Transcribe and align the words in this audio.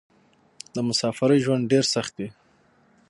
د 0.73 0.75
مسافرۍ 0.87 1.39
ژوند 1.45 1.69
ډېر 1.71 1.83
سخت 1.93 2.13
وې. 2.19 2.29